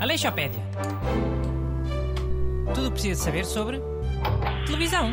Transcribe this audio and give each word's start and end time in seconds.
Aleixopédia. 0.00 0.62
Tudo 2.74 2.86
o 2.86 2.90
que 2.90 2.92
precisa 2.92 3.24
saber 3.24 3.44
sobre 3.44 3.80
televisão. 4.66 5.12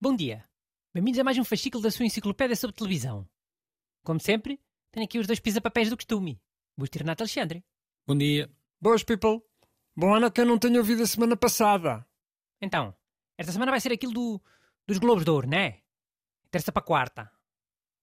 Bom 0.00 0.14
dia. 0.14 0.44
Bem-vindos 0.94 1.18
a 1.18 1.24
mais 1.24 1.38
um 1.38 1.44
fascículo 1.44 1.82
da 1.82 1.90
sua 1.90 2.06
enciclopédia 2.06 2.54
sobre 2.54 2.76
televisão. 2.76 3.28
Como 4.04 4.20
sempre, 4.20 4.60
tenho 4.92 5.04
aqui 5.04 5.18
os 5.18 5.26
dois 5.26 5.40
pisa-papéis 5.40 5.90
do 5.90 5.96
costume. 5.96 6.40
Busto 6.78 6.98
Renato 6.98 7.22
Alexandre. 7.22 7.64
Bom 8.06 8.16
dia. 8.16 8.48
Boas, 8.80 9.02
people. 9.02 9.42
Bom 9.96 10.14
ano 10.14 10.30
que 10.30 10.40
eu 10.40 10.46
não 10.46 10.58
tenho 10.58 10.78
ouvido 10.78 11.02
a 11.02 11.06
semana 11.06 11.36
passada. 11.36 12.06
Então, 12.60 12.94
esta 13.38 13.52
semana 13.52 13.70
vai 13.70 13.80
ser 13.80 13.92
aquilo 13.92 14.12
do, 14.12 14.42
dos 14.86 14.98
Globos 14.98 15.24
de 15.24 15.30
Ouro, 15.30 15.48
né? 15.48 15.80
Terça 16.50 16.72
para 16.72 16.82
quarta. 16.82 17.30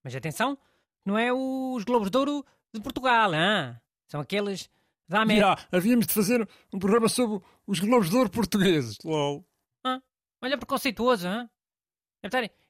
Mas 0.04 0.16
atenção, 0.16 0.58
não 1.06 1.18
é 1.18 1.32
os 1.34 1.84
Globos 1.84 2.10
de 2.10 2.18
Ouro 2.18 2.46
de 2.74 2.82
Portugal, 2.82 3.34
hein? 3.34 3.76
são 4.08 4.22
aqueles 4.22 4.70
da 5.08 5.22
América. 5.22 5.48
Já, 5.48 5.78
havíamos 5.78 6.06
de 6.06 6.14
fazer 6.14 6.48
um 6.72 6.78
programa 6.78 7.10
sobre 7.10 7.44
os 7.66 7.80
Globos 7.80 8.10
de 8.10 8.16
Ouro 8.16 8.30
portugueses. 8.30 8.98
LOL. 9.04 9.44
Ah, 9.84 10.02
olha, 10.42 10.58
preconceituoso, 10.58 11.28
hein? 11.28 11.50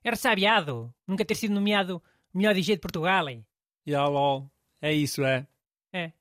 É 0.04 0.10
ressabiado 0.10 0.94
nunca 1.06 1.26
ter 1.26 1.36
sido 1.36 1.54
nomeado 1.54 2.02
melhor 2.34 2.54
DJ 2.54 2.76
de 2.76 2.82
Portugal, 2.82 3.28
hein? 3.30 3.46
Já, 3.86 4.08
LOL. 4.08 4.50
É 4.82 4.94
isso, 4.94 5.24
é. 5.24 5.46
É. 5.92 6.14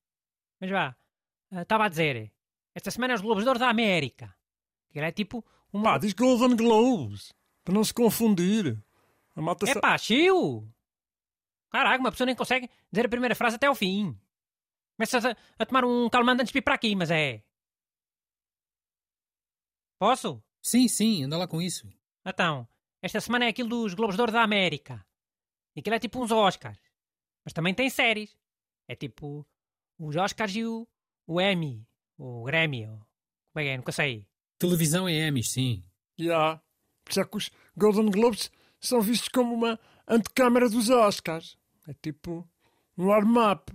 Mas 0.61 0.71
vá, 0.71 0.97
ah, 1.53 1.63
estava 1.63 1.85
a 1.85 1.89
dizer, 1.89 2.33
esta 2.75 2.91
semana 2.91 3.15
é 3.15 3.17
os 3.17 3.23
Globos 3.23 3.45
de 3.45 3.49
Ouro 3.49 3.61
da 3.61 3.69
América. 3.69 4.35
Que 4.91 4.99
é 4.99 5.13
tipo 5.13 5.45
uma. 5.73 5.93
Pá, 5.93 5.99
diz 5.99 6.13
Golden 6.13 6.57
Globes. 6.57 7.33
Para 7.65 7.75
não 7.75 7.85
se 7.85 7.95
confundir. 7.95 8.83
A 9.35 9.41
malta 9.41 9.69
É 9.71 9.81
pá, 9.81 9.97
chiu! 9.97 10.69
Caraca, 11.71 12.01
uma 12.01 12.11
pessoa 12.11 12.27
nem 12.27 12.37
consegue 12.37 12.69
dizer 12.91 13.07
a 13.07 13.09
primeira 13.09 13.35
frase 13.35 13.57
até 13.57 13.67
ao 13.67 13.75
fim. 13.75 14.19
Começa 14.97 15.31
a, 15.31 15.37
a 15.63 15.67
tomar 15.67 15.85
um 15.85 16.11
calmante 16.11 16.43
antes 16.43 16.53
de 16.53 16.59
ir 16.59 16.63
para 16.63 16.75
aqui, 16.75 16.95
mas 16.95 17.11
é. 17.11 17.43
Posso? 19.99 20.43
Sim, 20.61 20.87
sim, 20.89 21.25
anda 21.25 21.39
lá 21.39 21.49
com 21.49 21.63
isso. 21.63 21.89
Então, 22.27 22.69
esta 23.01 23.21
semana 23.21 23.47
é 23.47 23.49
aquilo 23.49 23.69
dos 23.69 23.95
Globos 23.95 24.17
de 24.17 24.21
Ouro 24.21 24.33
da 24.33 24.43
América. 24.43 25.05
E 25.75 25.81
aquilo 25.81 25.97
é 25.97 25.99
tipo 25.99 26.23
uns 26.23 26.31
Oscars. 26.31 26.79
Mas 27.45 27.53
também 27.53 27.75
tem 27.75 27.89
séries. 27.89 28.37
É 28.87 28.95
tipo 28.95 29.47
os 29.99 30.17
Oscars 30.17 30.55
e 30.55 30.65
o, 30.65 30.87
o 31.27 31.41
Emmy. 31.41 31.87
O 32.19 32.45
Grammy. 32.45 32.87
Ou, 32.87 32.99
como 32.99 33.61
é 33.61 33.63
que 33.63 33.69
é? 33.71 33.77
Nunca 33.77 33.93
sei. 33.93 34.27
Televisão 34.63 35.09
é 35.09 35.27
Emmys, 35.27 35.51
sim. 35.51 35.83
Já. 36.17 36.63
Isso 37.11 37.21
é 37.21 37.25
que 37.25 37.37
os 37.37 37.51
Golden 37.77 38.09
Globes 38.09 38.49
são 38.79 39.01
vistos 39.01 39.29
como 39.29 39.53
uma 39.53 39.77
antecâmara 40.07 40.71
dos 40.71 40.89
Oscars. 40.89 41.59
É 41.89 41.93
tipo 41.95 42.49
um 42.97 43.07
warm-up. 43.07 43.73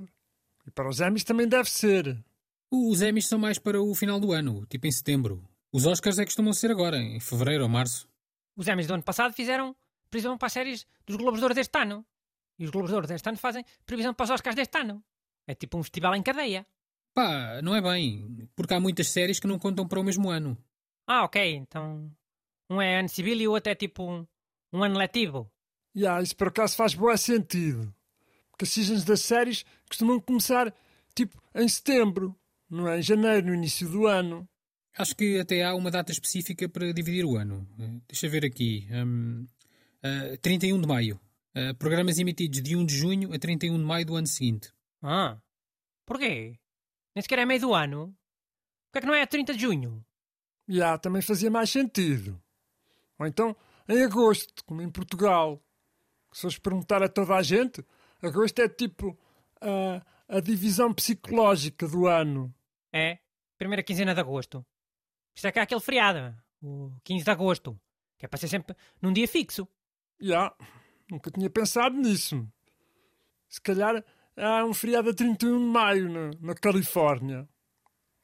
E 0.66 0.72
para 0.72 0.88
os 0.88 1.02
Emmys 1.02 1.26
também 1.26 1.46
deve 1.46 1.70
ser. 1.70 2.24
Os 2.72 3.02
Emmys 3.02 3.28
são 3.28 3.38
mais 3.38 3.60
para 3.60 3.82
o 3.82 3.94
final 3.94 4.18
do 4.18 4.32
ano, 4.32 4.66
tipo 4.68 4.88
em 4.88 4.92
setembro. 4.92 5.46
Os 5.74 5.86
Oscars 5.86 6.20
é 6.20 6.22
que 6.22 6.28
costumam 6.28 6.54
ser 6.54 6.72
agora, 6.72 6.96
em 6.98 7.20
fevereiro 7.20 7.64
ou 7.64 7.70
março. 7.70 8.08
Os 8.56 8.66
Emmys 8.66 8.88
do 8.88 8.94
ano 8.94 9.04
passado 9.04 9.34
fizeram 9.34 9.76
previsão 10.10 10.38
para 10.38 10.46
as 10.46 10.54
séries 10.54 10.88
dos 11.06 11.18
Globos 11.18 11.42
de 11.42 11.44
Ouro 11.44 11.54
deste 11.54 11.78
ano. 11.78 12.06
E 12.58 12.64
os 12.64 12.72
Globos 12.72 12.92
de 12.92 12.96
Ouro 12.96 13.08
deste 13.08 13.28
ano 13.28 13.38
fazem 13.38 13.66
previsão 13.86 14.14
para 14.14 14.24
os 14.24 14.30
Oscars 14.30 14.56
deste 14.56 14.78
ano. 14.78 15.04
É 15.46 15.54
tipo 15.54 15.78
um 15.78 15.84
festival 15.84 16.16
em 16.16 16.24
cadeia. 16.24 16.66
Pá, 17.14 17.62
não 17.62 17.76
é 17.76 17.82
bem, 17.82 18.48
porque 18.56 18.74
há 18.74 18.80
muitas 18.80 19.10
séries 19.10 19.38
que 19.38 19.48
não 19.48 19.60
contam 19.60 19.86
para 19.86 20.00
o 20.00 20.04
mesmo 20.04 20.30
ano. 20.30 20.58
Ah, 21.08 21.24
ok. 21.24 21.56
Então, 21.56 22.12
um 22.70 22.82
é 22.82 23.00
ano 23.00 23.10
civil 23.10 23.38
e 23.40 23.48
o 23.48 23.52
outro 23.52 23.72
é 23.72 23.76
tipo 23.76 24.04
um, 24.04 24.28
um 24.74 24.84
ano 24.84 24.98
letivo. 24.98 25.50
Já, 25.96 26.22
isso 26.22 26.36
por 26.36 26.50
acaso 26.50 26.76
faz 26.76 26.94
bom 26.94 27.16
sentido. 27.16 27.94
Porque 28.52 28.66
as 28.66 28.70
seasons 28.70 29.04
das 29.04 29.22
séries 29.22 29.64
costumam 29.90 30.20
começar 30.20 30.74
tipo 31.16 31.42
em 31.56 31.68
setembro, 31.68 32.36
não 32.70 32.88
é? 32.88 33.00
Em 33.00 33.02
janeiro, 33.02 33.48
no 33.48 33.54
início 33.56 33.90
do 33.90 34.06
ano. 34.06 34.48
Acho 34.98 35.16
que 35.16 35.40
até 35.40 35.64
há 35.64 35.74
uma 35.76 35.92
data 35.92 36.12
específica 36.12 36.68
para 36.68 36.92
dividir 36.92 37.24
o 37.24 37.38
ano. 37.38 37.68
Eh, 37.80 38.02
Deixa 38.08 38.28
ver 38.28 38.44
aqui. 38.46 38.88
hum, 38.92 39.48
eh, 40.04 40.38
31 40.38 40.82
de 40.82 40.88
maio. 40.88 41.20
Eh, 41.54 41.74
programas 41.74 42.18
emitidos 42.20 42.62
de 42.62 42.76
1 42.76 42.86
de 42.86 42.96
junho 42.96 43.34
a 43.34 43.40
31 43.40 43.78
de 43.78 43.84
maio 43.84 44.06
do 44.06 44.16
ano 44.16 44.28
seguinte. 44.28 44.72
Ah, 45.02 45.40
porquê? 46.06 46.60
Nem 47.16 47.22
sequer 47.22 47.40
é 47.40 47.46
meio 47.46 47.62
do 47.62 47.74
ano. 47.74 48.08
Porquê 48.92 48.98
é 48.98 49.02
que 49.02 49.08
não 49.08 49.14
é 49.14 49.26
30 49.26 49.54
de 49.54 49.60
junho? 49.62 50.04
Já, 50.68 50.98
também 50.98 51.22
fazia 51.22 51.50
mais 51.50 51.70
sentido. 51.70 52.42
Ou 53.18 53.26
então 53.26 53.56
em 53.88 54.04
agosto, 54.04 54.64
como 54.66 54.82
em 54.82 54.90
Portugal. 54.90 55.64
Se 56.34 56.42
fores 56.42 56.60
perguntar 56.60 57.02
a 57.02 57.08
toda 57.08 57.36
a 57.36 57.42
gente, 57.42 57.84
agosto 58.22 58.60
é 58.60 58.68
tipo 58.68 59.18
a, 59.62 60.06
a 60.28 60.40
divisão 60.40 60.94
psicológica 60.94 61.88
do 61.88 62.06
ano. 62.06 62.54
É, 62.92 63.20
primeira 63.58 63.82
quinzena 63.82 64.14
de 64.14 64.20
agosto. 64.20 64.66
Isto 65.34 65.48
é 65.48 65.52
que 65.52 65.60
há 65.60 65.64
aquele 65.64 65.82
feriado, 65.82 66.36
o 66.62 66.92
15 67.04 67.24
de 67.24 67.32
agosto, 67.32 67.80
que 68.18 68.26
é 68.26 68.28
para 68.30 68.40
ser 68.40 68.48
sempre 68.48 68.76
num 69.02 69.14
dia 69.14 69.28
fixo. 69.28 69.68
Já, 70.20 70.54
nunca 71.10 71.32
tinha 71.32 71.50
pensado 71.50 71.96
nisso. 71.96 72.46
Se 73.48 73.62
calhar 73.62 74.04
há 74.36 74.66
um 74.66 74.74
feriado 74.74 75.10
a 75.10 75.14
31 75.14 75.60
de 75.60 75.66
maio 75.66 76.10
na, 76.10 76.32
na 76.42 76.56
Califórnia. 76.56 77.48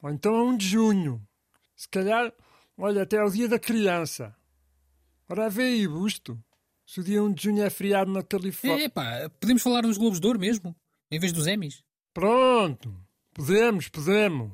Ou 0.02 0.10
então 0.10 0.34
a 0.36 0.44
1 0.44 0.56
de 0.58 0.68
junho. 0.68 1.26
Se 1.74 1.88
calhar, 1.88 2.32
olha, 2.76 3.02
até 3.02 3.18
ao 3.18 3.30
dia 3.30 3.48
da 3.48 3.58
criança. 3.58 4.36
Ora, 5.28 5.48
vê 5.48 5.64
aí, 5.64 5.88
busto. 5.88 6.42
Se 6.86 7.00
o 7.00 7.04
dia 7.04 7.22
1 7.22 7.32
de 7.32 7.42
junho 7.44 7.62
é 7.62 7.70
feriado 7.70 8.10
na 8.10 8.22
Califórnia. 8.22 8.84
É 8.84 8.88
pá, 8.88 9.30
podemos 9.40 9.62
falar 9.62 9.82
dos 9.82 9.96
Globos 9.96 10.20
de 10.20 10.26
Ouro 10.26 10.38
mesmo, 10.38 10.76
em 11.10 11.18
vez 11.18 11.32
dos 11.32 11.46
Emmys. 11.46 11.82
Pronto, 12.12 12.94
podemos, 13.32 13.88
podemos. 13.88 14.52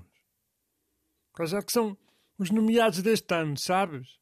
Quais 1.33 1.53
é 1.53 1.61
que 1.61 1.73
são 1.73 1.99
os 2.39 2.51
nomeados 2.51 3.03
deste 3.03 3.35
ano, 3.35 3.57
sabes? 3.57 4.19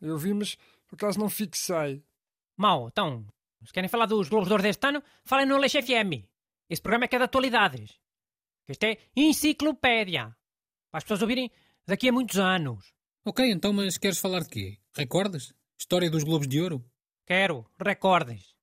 Eu 0.00 0.16
vi, 0.16 0.32
mas 0.32 0.56
por 0.86 0.94
acaso 0.94 1.18
não 1.18 1.28
fixei. 1.28 2.02
Mau, 2.56 2.88
então, 2.88 3.26
se 3.64 3.72
querem 3.72 3.88
falar 3.88 4.06
dos 4.06 4.28
Globos 4.28 4.48
de 4.48 4.52
Ouro 4.52 4.62
deste 4.62 4.86
ano, 4.86 5.02
falem 5.24 5.46
no 5.46 5.58
Leixo 5.58 5.82
FM. 5.82 6.24
Esse 6.70 6.80
programa 6.80 7.06
é 7.06 7.08
que 7.08 7.16
é 7.16 7.18
de 7.18 7.24
atualidades. 7.24 7.98
Este 8.68 8.86
é 8.86 8.98
enciclopédia. 9.16 10.36
Para 10.90 10.98
as 10.98 11.04
pessoas 11.04 11.22
ouvirem 11.22 11.50
daqui 11.88 12.08
a 12.10 12.12
muitos 12.12 12.38
anos. 12.38 12.92
Ok, 13.24 13.50
então, 13.50 13.72
mas 13.72 13.96
queres 13.96 14.18
falar 14.18 14.40
de 14.40 14.48
quê? 14.50 14.78
Recordas? 14.94 15.54
História 15.78 16.10
dos 16.10 16.22
Globos 16.22 16.46
de 16.46 16.60
Ouro? 16.60 16.84
Quero 17.26 17.66
recordes. 17.82 18.54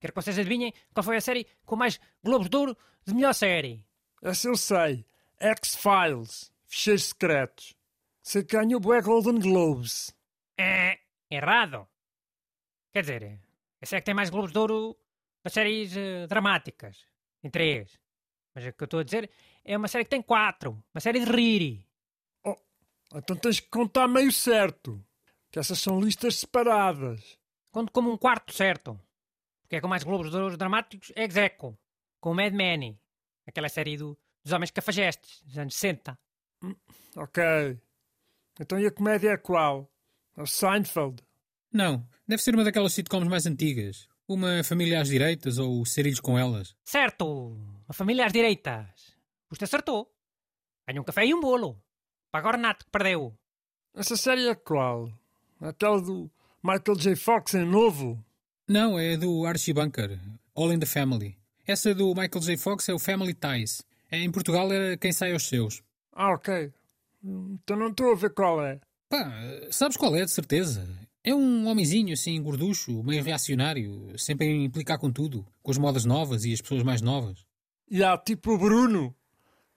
Quero 0.00 0.12
que 0.12 0.20
vocês 0.20 0.38
adivinhem 0.38 0.72
qual 0.92 1.04
foi 1.04 1.16
a 1.16 1.20
série 1.20 1.46
com 1.64 1.76
mais 1.76 2.00
Globos 2.22 2.48
de 2.48 2.56
Ouro 2.56 2.76
de 3.06 3.14
melhor 3.14 3.34
série. 3.34 3.86
Essa 4.20 4.48
eu 4.48 4.56
sei. 4.56 5.06
X-Files. 5.38 6.52
Ficheiros 6.66 7.04
secretos. 7.04 7.76
Sei 8.22 8.42
que 8.42 8.56
ganhou 8.56 8.80
bué 8.80 9.00
Golden 9.00 9.38
Globes. 9.38 10.12
É 10.58 10.98
errado. 11.30 11.86
Quer 12.92 13.02
dizer, 13.02 13.40
essa 13.80 13.96
é 13.96 14.00
que 14.00 14.06
tem 14.06 14.14
mais 14.14 14.30
Globos 14.30 14.50
de 14.50 14.58
Ouro 14.58 14.96
das 15.44 15.52
séries 15.52 15.96
eh, 15.96 16.26
dramáticas. 16.26 17.06
Tem 17.40 17.50
três. 17.50 17.96
Mas 18.52 18.66
o 18.66 18.72
que 18.72 18.82
eu 18.82 18.86
estou 18.86 19.00
a 19.00 19.04
dizer 19.04 19.30
é 19.64 19.76
uma 19.76 19.86
série 19.86 20.04
que 20.04 20.10
tem 20.10 20.22
quatro. 20.22 20.82
Uma 20.92 21.00
série 21.00 21.24
de 21.24 21.30
Riri. 21.30 21.85
Então 23.14 23.36
tens 23.36 23.60
que 23.60 23.68
contar 23.68 24.08
meio 24.08 24.32
certo. 24.32 25.02
Que 25.50 25.58
essas 25.58 25.78
são 25.78 26.00
listas 26.00 26.36
separadas. 26.36 27.38
Conto 27.70 27.92
como 27.92 28.10
um 28.12 28.16
quarto 28.18 28.52
certo. 28.52 29.00
Porque 29.62 29.76
é 29.76 29.80
com 29.80 29.88
mais 29.88 30.02
Globos 30.04 30.30
de 30.30 30.36
Ouro 30.36 30.56
dramáticos 30.56 31.12
é 31.16 31.24
Execo. 31.24 31.78
Com 32.20 32.32
o 32.32 32.34
Mad 32.34 32.52
Men. 32.52 32.98
Aquela 33.46 33.68
série 33.68 33.96
do- 33.96 34.18
dos 34.44 34.52
Homens 34.52 34.70
Cafajestes, 34.70 35.42
dos 35.42 35.56
anos 35.58 35.74
60. 35.74 36.18
Ok. 37.16 37.42
Então 38.60 38.78
e 38.78 38.86
a 38.86 38.90
comédia 38.90 39.30
é 39.30 39.36
qual? 39.36 39.90
É 40.36 40.42
o 40.42 40.46
Seinfeld. 40.46 41.22
Não, 41.72 42.06
deve 42.26 42.42
ser 42.42 42.54
uma 42.54 42.64
daquelas 42.64 42.92
sitcoms 42.92 43.28
mais 43.28 43.46
antigas. 43.46 44.08
Uma 44.28 44.64
família 44.64 45.00
às 45.00 45.08
direitas 45.08 45.58
ou 45.58 45.84
Sarilhos 45.84 46.20
com 46.20 46.38
elas. 46.38 46.74
Certo! 46.84 47.56
A 47.88 47.92
família 47.92 48.26
às 48.26 48.32
direitas. 48.32 49.14
Você 49.50 49.64
acertou. 49.64 50.12
Ganha 50.88 51.00
um 51.00 51.04
café 51.04 51.24
e 51.26 51.34
um 51.34 51.40
bolo. 51.40 51.80
Paga 52.36 52.48
o 52.48 52.52
Renato 52.52 52.84
que 52.84 52.90
perdeu. 52.90 53.34
Essa 53.94 54.14
série 54.14 54.46
é 54.46 54.54
qual? 54.54 55.10
Aquela 55.58 55.98
do 56.02 56.30
Michael 56.62 56.98
J. 56.98 57.16
Fox 57.16 57.54
em 57.54 57.64
novo? 57.64 58.22
Não, 58.68 58.98
é 58.98 59.16
do 59.16 59.46
Archie 59.46 59.72
Bunker. 59.72 60.20
All 60.54 60.70
in 60.70 60.78
the 60.78 60.84
Family. 60.84 61.38
Essa 61.66 61.94
do 61.94 62.08
Michael 62.08 62.42
J. 62.42 62.58
Fox 62.58 62.86
é 62.90 62.92
o 62.92 62.98
Family 62.98 63.32
Ties. 63.32 63.82
Em 64.12 64.30
Portugal 64.30 64.70
era 64.70 64.98
Quem 64.98 65.12
Sai 65.12 65.32
aos 65.32 65.48
Seus. 65.48 65.82
Ah, 66.12 66.34
ok. 66.34 66.70
Então 67.24 67.74
não 67.74 67.88
estou 67.88 68.12
a 68.12 68.14
ver 68.14 68.34
qual 68.34 68.62
é. 68.62 68.80
Pá, 69.08 69.32
sabes 69.70 69.96
qual 69.96 70.14
é, 70.14 70.22
de 70.22 70.30
certeza? 70.30 70.86
É 71.24 71.34
um 71.34 71.66
homenzinho 71.66 72.12
assim, 72.12 72.42
gorducho, 72.42 73.02
meio 73.02 73.24
reacionário, 73.24 74.12
sempre 74.18 74.46
a 74.46 74.50
implicar 74.50 74.98
com 74.98 75.10
tudo, 75.10 75.46
com 75.62 75.70
as 75.70 75.78
modas 75.78 76.04
novas 76.04 76.44
e 76.44 76.52
as 76.52 76.60
pessoas 76.60 76.82
mais 76.82 77.00
novas. 77.00 77.46
E 77.90 78.04
há 78.04 78.18
tipo 78.18 78.52
o 78.52 78.58
Bruno. 78.58 79.16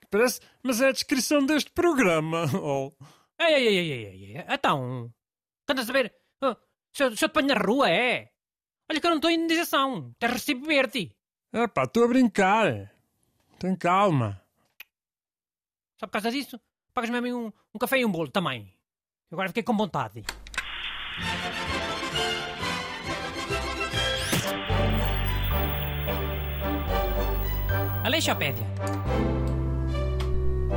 Parece, 0.09 0.39
mas 0.63 0.81
é 0.81 0.89
a 0.89 0.91
descrição 0.91 1.45
deste 1.45 1.71
programa. 1.71 2.45
Oh. 2.61 2.91
Ei, 3.41 3.53
ei, 3.53 3.67
ei, 3.67 3.77
ei, 3.77 4.05
ei, 4.05 4.35
ei. 4.37 4.45
Então, 4.49 5.13
estás 5.61 5.79
a 5.79 5.85
saber? 5.85 6.13
ah, 6.41 6.57
Se 6.93 7.03
eu, 7.05 7.15
se 7.15 7.23
eu 7.23 7.29
te 7.29 7.33
ponho 7.33 7.47
na 7.47 7.53
rua, 7.53 7.89
é. 7.89 8.31
Olha 8.91 8.99
que 8.99 9.05
eu 9.05 9.11
não 9.11 9.17
estou 9.17 9.31
em 9.31 9.35
indenização. 9.35 10.13
Tens 10.19 10.31
recibo 10.33 10.65
verde. 10.65 11.15
É 11.53 11.65
pá, 11.67 11.83
estou 11.83 12.03
a 12.03 12.07
brincar. 12.07 12.91
Tem 13.57 13.75
calma. 13.77 14.41
Só 15.99 16.05
por 16.07 16.13
causa 16.13 16.31
disso, 16.31 16.59
pagas-me 16.93 17.17
a 17.17 17.21
mim 17.21 17.31
um, 17.31 17.51
um 17.73 17.79
café 17.79 17.99
e 17.99 18.05
um 18.05 18.11
bolo 18.11 18.29
também. 18.29 18.73
Agora 19.31 19.47
fiquei 19.49 19.63
com 19.63 19.75
vontade. 19.77 20.23
Aleixopédia. 28.03 28.65